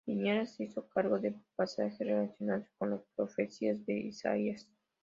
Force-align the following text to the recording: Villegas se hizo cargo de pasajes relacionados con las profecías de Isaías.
Villegas 0.07 0.55
se 0.55 0.63
hizo 0.63 0.89
cargo 0.89 1.19
de 1.19 1.35
pasajes 1.55 1.99
relacionados 1.99 2.65
con 2.79 2.89
las 2.89 3.03
profecías 3.15 3.85
de 3.85 3.99
Isaías. 3.99 4.67